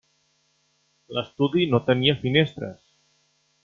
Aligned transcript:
L'estudi 1.17 1.69
no 1.75 1.83
tenia 1.91 2.19
finestres. 2.25 2.85